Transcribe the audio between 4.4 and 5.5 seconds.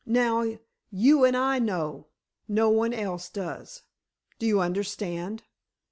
you understand?"